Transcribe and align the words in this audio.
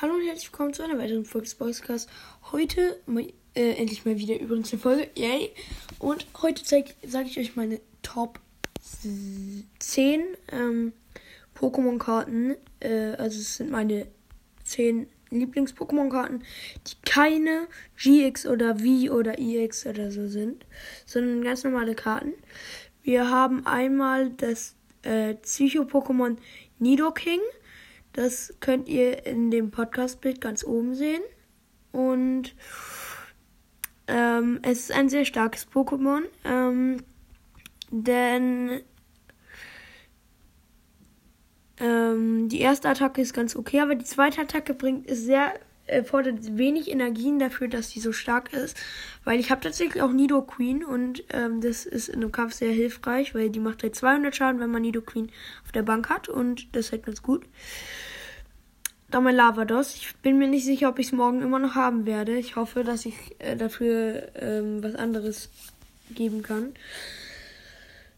Hallo 0.00 0.14
und 0.14 0.24
herzlich 0.24 0.52
willkommen 0.52 0.72
zu 0.72 0.84
einer 0.84 0.96
weiteren 0.96 1.24
Folge 1.24 1.46
des 1.46 1.56
Podcast. 1.56 2.08
Heute 2.52 3.00
äh, 3.56 3.72
endlich 3.72 4.04
mal 4.04 4.16
wieder 4.16 4.38
übrigens 4.38 4.72
eine 4.72 4.80
Folge. 4.80 5.10
Yay! 5.16 5.50
Und 5.98 6.24
heute 6.40 6.64
sage 6.64 6.94
ich 7.26 7.36
euch 7.36 7.56
meine 7.56 7.80
Top 8.02 8.38
10 9.80 10.22
ähm, 10.52 10.92
Pokémon-Karten. 11.56 12.54
Äh, 12.78 13.16
also 13.16 13.40
es 13.40 13.56
sind 13.56 13.72
meine 13.72 14.06
10 14.62 15.08
Lieblings-Pokémon-Karten, 15.30 16.44
die 16.86 16.94
keine 17.04 17.66
GX 17.96 18.46
oder 18.46 18.76
V 18.76 19.12
oder 19.12 19.36
EX 19.36 19.84
oder 19.84 20.12
so 20.12 20.28
sind, 20.28 20.64
sondern 21.06 21.42
ganz 21.42 21.64
normale 21.64 21.96
Karten. 21.96 22.34
Wir 23.02 23.28
haben 23.28 23.66
einmal 23.66 24.30
das 24.30 24.76
äh, 25.02 25.34
Psycho-Pokémon 25.34 26.36
Nidoking. 26.78 27.40
Das 28.12 28.54
könnt 28.60 28.88
ihr 28.88 29.26
in 29.26 29.50
dem 29.50 29.70
Podcast-Bild 29.70 30.40
ganz 30.40 30.64
oben 30.64 30.94
sehen. 30.94 31.22
Und 31.92 32.54
ähm, 34.06 34.60
es 34.62 34.80
ist 34.80 34.92
ein 34.92 35.08
sehr 35.08 35.24
starkes 35.24 35.68
Pokémon. 35.68 36.22
Ähm, 36.44 37.02
denn 37.90 38.82
ähm, 41.80 42.48
die 42.48 42.60
erste 42.60 42.88
Attacke 42.88 43.20
ist 43.20 43.34
ganz 43.34 43.54
okay, 43.54 43.80
aber 43.80 43.94
die 43.94 44.04
zweite 44.04 44.40
Attacke 44.40 44.74
bringt 44.74 45.06
ist 45.06 45.24
sehr 45.24 45.54
äh, 45.88 46.04
fordert 46.04 46.56
wenig 46.56 46.90
Energien 46.90 47.38
dafür, 47.38 47.68
dass 47.68 47.90
sie 47.90 48.00
so 48.00 48.12
stark 48.12 48.52
ist. 48.52 48.76
Weil 49.24 49.40
ich 49.40 49.50
habe 49.50 49.60
tatsächlich 49.60 50.02
auch 50.02 50.12
Nido 50.12 50.42
Queen 50.42 50.84
und 50.84 51.24
ähm, 51.32 51.60
das 51.60 51.86
ist 51.86 52.08
in 52.08 52.16
einem 52.16 52.32
Kampf 52.32 52.54
sehr 52.54 52.72
hilfreich, 52.72 53.34
weil 53.34 53.50
die 53.50 53.60
macht 53.60 53.82
halt 53.82 53.94
200 53.94 54.34
Schaden, 54.34 54.60
wenn 54.60 54.70
man 54.70 54.82
Nido 54.82 55.00
Queen 55.00 55.30
auf 55.64 55.72
der 55.72 55.82
Bank 55.82 56.08
hat 56.08 56.28
und 56.28 56.74
das 56.76 56.92
halt 56.92 57.04
ganz 57.04 57.22
gut. 57.22 57.44
Dann 59.10 59.24
mein 59.24 59.36
Lavados. 59.36 59.94
Ich 59.94 60.14
bin 60.16 60.38
mir 60.38 60.48
nicht 60.48 60.66
sicher, 60.66 60.90
ob 60.90 60.98
ich 60.98 61.06
es 61.06 61.12
morgen 61.12 61.40
immer 61.40 61.58
noch 61.58 61.74
haben 61.74 62.04
werde. 62.04 62.36
Ich 62.36 62.56
hoffe, 62.56 62.84
dass 62.84 63.06
ich 63.06 63.14
äh, 63.38 63.56
dafür 63.56 64.28
ähm, 64.34 64.82
was 64.82 64.94
anderes 64.94 65.50
geben 66.14 66.42
kann. 66.42 66.74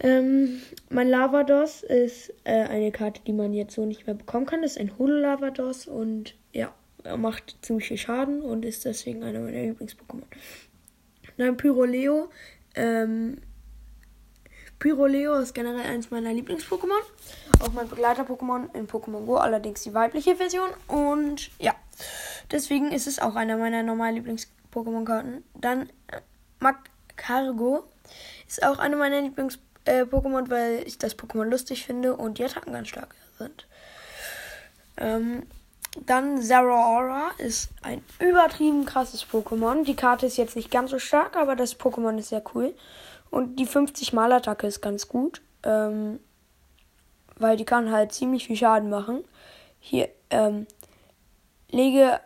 Ähm, 0.00 0.60
mein 0.90 1.08
Lavados 1.08 1.84
ist 1.84 2.34
äh, 2.42 2.64
eine 2.64 2.90
Karte, 2.90 3.20
die 3.24 3.32
man 3.32 3.54
jetzt 3.54 3.74
so 3.74 3.86
nicht 3.86 4.06
mehr 4.06 4.16
bekommen 4.16 4.46
kann. 4.46 4.62
Das 4.62 4.72
ist 4.72 4.78
ein 4.78 4.98
Holo 4.98 5.16
Lavados 5.16 5.86
und 5.86 6.34
ja, 6.52 6.74
macht 7.16 7.56
ziemlich 7.62 7.88
viel 7.88 7.98
Schaden 7.98 8.42
und 8.42 8.64
ist 8.64 8.84
deswegen 8.84 9.22
einer 9.22 9.40
meiner 9.40 9.62
Lieblings-Pokémon. 9.62 10.24
Dann 11.36 11.56
Pyroleo. 11.56 12.30
Ähm, 12.74 13.38
Pyroleo 14.78 15.38
ist 15.38 15.54
generell 15.54 15.88
eines 15.88 16.10
meiner 16.10 16.32
Lieblings-Pokémon. 16.32 17.02
Auch 17.60 17.72
mein 17.72 17.88
Begleiter-Pokémon 17.88 18.74
in 18.74 18.88
Pokémon 18.88 19.24
Go, 19.24 19.36
allerdings 19.36 19.82
die 19.82 19.94
weibliche 19.94 20.36
Version. 20.36 20.68
Und 20.88 21.50
ja, 21.60 21.74
deswegen 22.50 22.90
ist 22.90 23.06
es 23.06 23.18
auch 23.18 23.36
einer 23.36 23.56
meiner 23.56 23.82
normalen 23.82 24.16
Lieblings-Pokémon-Karten. 24.16 25.44
Dann 25.54 25.88
äh, 26.08 26.20
Magcargo 26.58 27.84
ist 28.48 28.64
auch 28.64 28.78
einer 28.78 28.96
meiner 28.96 29.20
Lieblings-Pokémon, 29.20 30.46
äh, 30.46 30.50
weil 30.50 30.82
ich 30.86 30.98
das 30.98 31.16
Pokémon 31.16 31.44
lustig 31.44 31.86
finde 31.86 32.16
und 32.16 32.38
die 32.38 32.44
Attacken 32.44 32.72
ganz 32.72 32.88
stark 32.88 33.14
sind. 33.38 33.66
Ähm, 34.96 35.44
dann 36.06 36.40
Zeraora 36.40 37.30
ist 37.38 37.70
ein 37.82 38.02
übertrieben 38.18 38.86
krasses 38.86 39.24
Pokémon. 39.24 39.84
Die 39.84 39.96
Karte 39.96 40.26
ist 40.26 40.36
jetzt 40.38 40.56
nicht 40.56 40.70
ganz 40.70 40.90
so 40.90 40.98
stark, 40.98 41.36
aber 41.36 41.54
das 41.54 41.78
Pokémon 41.78 42.16
ist 42.18 42.30
sehr 42.30 42.42
cool. 42.54 42.74
Und 43.30 43.56
die 43.56 43.66
50-Mal-Attacke 43.66 44.66
ist 44.66 44.80
ganz 44.80 45.08
gut. 45.08 45.42
Ähm, 45.64 46.18
weil 47.42 47.56
die 47.56 47.64
kann 47.64 47.90
halt 47.90 48.12
ziemlich 48.12 48.46
viel 48.46 48.56
Schaden 48.56 48.88
machen. 48.88 49.24
Hier, 49.80 50.08
ähm, 50.30 50.66
lege 51.70 52.20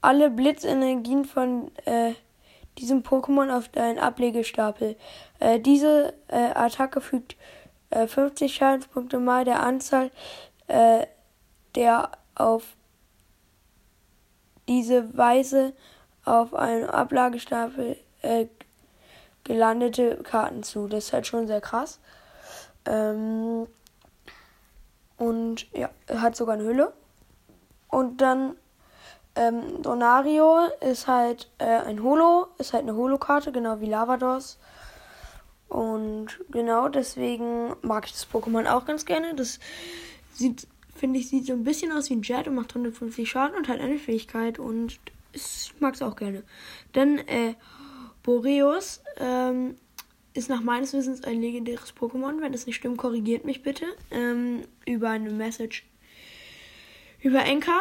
alle 0.00 0.30
Blitzenergien 0.30 1.24
von 1.24 1.70
äh, 1.84 2.14
diesem 2.78 3.02
Pokémon 3.02 3.56
auf 3.56 3.68
deinen 3.68 3.98
Ablegestapel. 3.98 4.96
Äh, 5.38 5.60
diese 5.60 6.14
äh, 6.28 6.50
Attacke 6.54 7.00
fügt 7.00 7.36
äh, 7.90 8.06
50 8.06 8.54
Schadenspunkte 8.54 9.18
mal 9.18 9.44
der 9.44 9.62
Anzahl 9.62 10.10
äh, 10.68 11.06
der 11.74 12.10
auf 12.36 12.76
diese 14.68 15.16
Weise 15.16 15.72
auf 16.24 16.54
einem 16.54 16.88
Ablagestapel 16.88 17.96
äh, 18.22 18.46
gelandete 19.44 20.16
Karten 20.22 20.62
zu. 20.62 20.88
Das 20.88 21.06
ist 21.06 21.12
halt 21.12 21.26
schon 21.26 21.46
sehr 21.46 21.60
krass. 21.60 22.00
Ähm, 22.84 23.66
und 25.16 25.72
ja, 25.72 25.90
hat 26.08 26.36
sogar 26.36 26.54
eine 26.54 26.64
Hülle. 26.64 26.92
Und 27.88 28.20
dann 28.20 28.56
ähm, 29.36 29.82
Donario 29.82 30.66
ist 30.80 31.06
halt 31.06 31.50
äh, 31.58 31.64
ein 31.64 32.02
Holo, 32.02 32.48
ist 32.58 32.72
halt 32.72 32.82
eine 32.82 32.96
Holo-Karte, 32.96 33.52
genau 33.52 33.80
wie 33.80 33.86
Lavados. 33.86 34.58
Und 35.68 36.40
genau 36.50 36.88
deswegen 36.88 37.76
mag 37.82 38.06
ich 38.06 38.12
das 38.12 38.28
Pokémon 38.28 38.66
auch 38.66 38.84
ganz 38.84 39.04
gerne. 39.04 39.34
Das 39.34 39.58
sieht 40.34 40.66
finde 40.96 41.18
ich, 41.18 41.28
sieht 41.28 41.46
so 41.46 41.52
ein 41.52 41.64
bisschen 41.64 41.92
aus 41.92 42.10
wie 42.10 42.14
ein 42.14 42.22
Jet 42.22 42.48
und 42.48 42.54
macht 42.54 42.70
150 42.70 43.28
Schaden 43.28 43.56
und 43.56 43.68
hat 43.68 43.80
eine 43.80 43.98
Fähigkeit 43.98 44.58
und 44.58 44.98
ich 45.32 45.72
mag 45.80 45.94
es 45.94 46.02
auch 46.02 46.16
gerne. 46.16 46.42
Dann 46.92 47.18
äh, 47.18 47.54
Boreus 48.22 49.02
ähm, 49.18 49.76
ist 50.34 50.48
nach 50.48 50.62
meines 50.62 50.92
Wissens 50.92 51.24
ein 51.24 51.40
legendäres 51.40 51.94
Pokémon. 51.94 52.40
Wenn 52.40 52.52
das 52.52 52.66
nicht 52.66 52.76
stimmt, 52.76 52.98
korrigiert 52.98 53.44
mich 53.44 53.62
bitte 53.62 53.84
ähm, 54.10 54.62
über 54.86 55.10
eine 55.10 55.30
Message 55.30 55.84
über 57.22 57.44
Enka. 57.44 57.80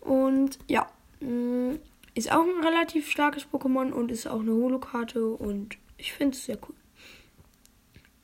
Und 0.00 0.58
ja, 0.68 0.88
mh, 1.20 1.30
mm, 1.30 1.78
ist 2.14 2.32
auch 2.32 2.44
ein 2.44 2.64
relativ 2.64 3.10
starkes 3.10 3.46
Pokémon 3.46 3.92
und 3.92 4.10
ist 4.10 4.26
auch 4.26 4.40
eine 4.40 4.52
Holokarte 4.52 5.24
und 5.28 5.76
ich 5.98 6.12
finde 6.12 6.36
es 6.36 6.44
sehr 6.44 6.58
cool. 6.68 6.74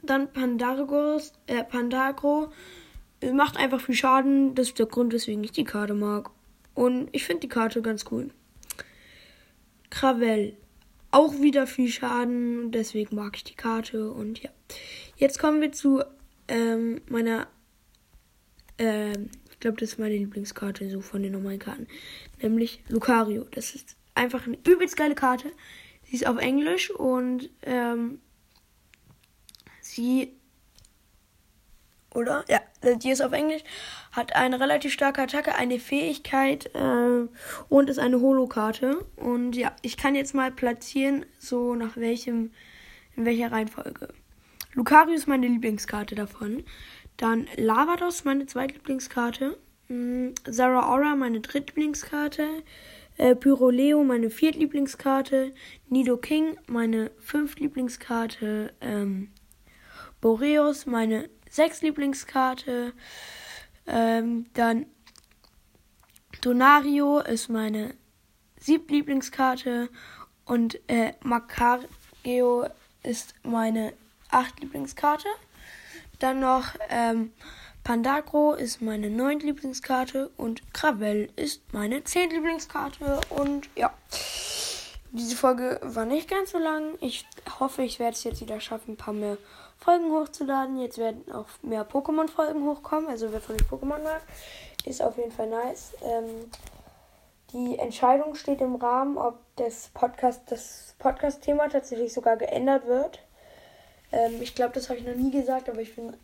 Dann 0.02 0.32
Pandargos, 0.32 1.32
äh, 1.46 1.62
Pandagro 1.64 2.50
macht 3.32 3.56
einfach 3.56 3.80
viel 3.80 3.94
Schaden. 3.94 4.54
Das 4.54 4.68
ist 4.68 4.78
der 4.78 4.86
Grund, 4.86 5.12
weswegen 5.12 5.44
ich 5.44 5.52
die 5.52 5.64
Karte 5.64 5.94
mag. 5.94 6.30
Und 6.74 7.08
ich 7.12 7.24
finde 7.24 7.40
die 7.40 7.48
Karte 7.48 7.82
ganz 7.82 8.04
cool. 8.10 8.30
Krawell. 9.90 10.56
Auch 11.10 11.40
wieder 11.40 11.66
viel 11.66 11.88
Schaden. 11.88 12.72
Deswegen 12.72 13.14
mag 13.14 13.36
ich 13.36 13.44
die 13.44 13.54
Karte. 13.54 14.10
Und 14.10 14.42
ja. 14.42 14.50
Jetzt 15.16 15.38
kommen 15.38 15.60
wir 15.60 15.72
zu 15.72 16.02
ähm, 16.48 17.00
meiner. 17.08 17.46
Ähm, 18.78 19.30
ich 19.50 19.60
glaube, 19.60 19.78
das 19.78 19.90
ist 19.90 19.98
meine 19.98 20.16
Lieblingskarte 20.16 20.90
so 20.90 21.00
von 21.00 21.22
den 21.22 21.32
normalen 21.32 21.60
Karten. 21.60 21.86
Nämlich 22.42 22.82
Lucario. 22.88 23.46
Das 23.52 23.74
ist 23.74 23.96
einfach 24.14 24.46
eine 24.46 24.58
übelst 24.66 24.96
geile 24.96 25.14
Karte. 25.14 25.50
Sie 26.02 26.16
ist 26.16 26.26
auf 26.26 26.38
Englisch 26.38 26.90
und 26.90 27.48
ähm, 27.62 28.20
sie 29.80 30.32
oder? 32.14 32.44
Ja, 32.48 32.60
die 32.96 33.10
ist 33.10 33.22
auf 33.22 33.32
Englisch. 33.32 33.62
Hat 34.12 34.34
eine 34.34 34.60
relativ 34.60 34.92
starke 34.92 35.22
Attacke, 35.22 35.54
eine 35.54 35.78
Fähigkeit 35.78 36.70
äh, 36.74 37.28
und 37.68 37.90
ist 37.90 37.98
eine 37.98 38.20
Holokarte. 38.20 39.04
Und 39.16 39.56
ja, 39.56 39.72
ich 39.82 39.96
kann 39.96 40.14
jetzt 40.14 40.34
mal 40.34 40.50
platzieren, 40.50 41.26
so 41.38 41.74
nach 41.74 41.96
welchem, 41.96 42.52
in 43.16 43.24
welcher 43.24 43.52
Reihenfolge. 43.52 44.08
Lucario 44.74 45.14
ist 45.14 45.28
meine 45.28 45.46
Lieblingskarte 45.46 46.14
davon. 46.14 46.64
Dann 47.16 47.46
Lavados, 47.56 48.24
meine 48.24 48.46
zweitlieblingskarte. 48.46 49.56
Mhm, 49.88 50.34
Zara 50.50 50.92
Aura, 50.92 51.14
meine 51.14 51.40
drittlieblingskarte. 51.40 52.48
Äh, 53.16 53.36
Pyroleo, 53.36 54.02
meine 54.02 54.30
viertlieblingskarte. 54.30 55.52
Nido 55.88 56.16
King, 56.16 56.58
meine 56.66 57.12
fünftlieblingskarte. 57.20 58.72
Ähm, 58.80 59.28
Boreos, 60.20 60.86
meine 60.86 61.28
sechs 61.54 61.82
Lieblingskarte. 61.82 62.92
Ähm, 63.86 64.46
dann 64.54 64.86
Donario 66.40 67.20
ist 67.20 67.48
meine 67.48 67.94
sieb 68.58 68.90
Lieblingskarte 68.90 69.88
und 70.44 70.80
äh, 70.88 71.12
Macario 71.22 72.66
ist 73.02 73.34
meine 73.44 73.92
acht 74.30 74.58
Lieblingskarte. 74.60 75.28
Dann 76.18 76.40
noch 76.40 76.74
ähm, 76.88 77.32
Pandagro 77.84 78.54
ist 78.54 78.82
meine 78.82 79.10
neun 79.10 79.38
Lieblingskarte 79.40 80.30
und 80.36 80.62
Krawell 80.72 81.30
ist 81.36 81.62
meine 81.72 82.02
zehn 82.02 82.30
Lieblingskarte. 82.30 83.20
Und 83.28 83.68
ja, 83.76 83.92
diese 85.12 85.36
Folge 85.36 85.78
war 85.82 86.06
nicht 86.06 86.28
ganz 86.28 86.50
so 86.50 86.58
lang. 86.58 86.94
Ich 87.00 87.26
hoffe, 87.60 87.82
ich 87.82 87.98
werde 88.00 88.14
es 88.14 88.24
jetzt 88.24 88.40
wieder 88.40 88.60
schaffen, 88.60 88.94
ein 88.94 88.96
paar 88.96 89.14
mehr 89.14 89.36
Folgen 89.78 90.12
hochzuladen. 90.12 90.78
Jetzt 90.78 90.98
werden 90.98 91.30
auch 91.32 91.46
mehr 91.62 91.88
Pokémon-Folgen 91.88 92.64
hochkommen. 92.66 93.08
Also 93.08 93.32
wer 93.32 93.40
von 93.40 93.56
euch 93.56 93.62
Pokémon 93.62 94.02
mag, 94.02 94.22
ist 94.84 95.02
auf 95.02 95.16
jeden 95.18 95.32
Fall 95.32 95.48
nice. 95.48 95.94
Ähm, 96.02 96.50
die 97.52 97.78
Entscheidung 97.78 98.34
steht 98.34 98.60
im 98.60 98.74
Rahmen, 98.76 99.16
ob 99.16 99.38
das 99.56 99.90
Podcast, 99.94 100.50
das 100.50 100.94
Podcast-Thema 100.98 101.68
tatsächlich 101.68 102.12
sogar 102.12 102.36
geändert 102.36 102.86
wird. 102.86 103.20
Ähm, 104.10 104.40
ich 104.40 104.54
glaube, 104.54 104.72
das 104.74 104.88
habe 104.88 104.98
ich 104.98 105.06
noch 105.06 105.14
nie 105.14 105.30
gesagt, 105.30 105.68
aber 105.68 105.80
ich 105.80 105.94
bin 105.94 106.16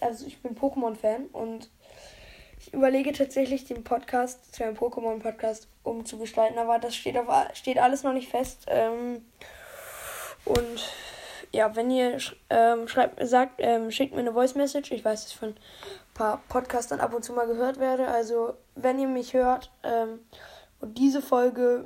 also 0.00 0.26
ich 0.26 0.42
bin 0.42 0.56
Pokémon-Fan 0.56 1.26
und 1.26 1.70
Ich 2.58 2.72
überlege 2.72 3.12
tatsächlich 3.12 3.64
den 3.64 3.82
Podcast 3.82 4.54
zu 4.54 4.62
einem 4.62 4.76
Pokémon-Podcast 4.76 5.66
umzugestalten, 5.82 6.58
aber 6.58 6.78
das 6.78 6.94
steht, 6.94 7.18
auf, 7.18 7.26
steht 7.54 7.78
alles 7.78 8.04
noch 8.04 8.12
nicht 8.12 8.30
fest. 8.30 8.66
Ähm, 8.68 9.24
und 10.44 10.80
ja, 11.52 11.76
wenn 11.76 11.90
ihr 11.90 12.18
ähm, 12.50 12.88
schreibt, 12.88 13.26
sagt, 13.26 13.54
ähm, 13.58 13.90
schickt 13.90 14.14
mir 14.14 14.20
eine 14.20 14.32
Voice 14.32 14.54
Message. 14.54 14.90
Ich 14.90 15.04
weiß, 15.04 15.22
dass 15.22 15.32
ich 15.32 15.38
von 15.38 15.50
ein 15.50 15.56
paar 16.14 16.42
Podcastern 16.48 17.00
ab 17.00 17.14
und 17.14 17.24
zu 17.24 17.32
mal 17.32 17.46
gehört 17.46 17.78
werde. 17.78 18.08
Also, 18.08 18.54
wenn 18.74 18.98
ihr 18.98 19.08
mich 19.08 19.34
hört 19.34 19.70
ähm, 19.82 20.20
und 20.80 20.96
diese 20.96 21.20
Folge, 21.20 21.84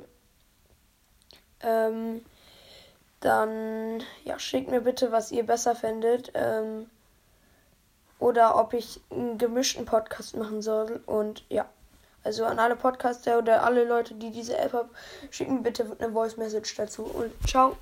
ähm, 1.61 2.23
dann 3.19 4.03
ja, 4.23 4.39
schickt 4.39 4.69
mir 4.69 4.81
bitte, 4.81 5.11
was 5.11 5.31
ihr 5.31 5.45
besser 5.45 5.75
findet. 5.75 6.31
Ähm, 6.33 6.89
oder 8.19 8.57
ob 8.57 8.73
ich 8.73 9.01
einen 9.11 9.37
gemischten 9.37 9.85
Podcast 9.85 10.35
machen 10.35 10.61
soll. 10.61 11.01
Und 11.05 11.43
ja, 11.49 11.65
also 12.23 12.45
an 12.45 12.59
alle 12.59 12.75
Podcaster 12.75 13.37
oder 13.37 13.63
alle 13.63 13.83
Leute, 13.85 14.15
die 14.15 14.31
diese 14.31 14.57
App 14.57 14.73
haben, 14.73 14.89
schicken 15.29 15.63
bitte 15.63 15.95
eine 15.99 16.11
Voice 16.11 16.37
Message 16.37 16.75
dazu. 16.75 17.03
Und 17.03 17.31
ciao. 17.47 17.77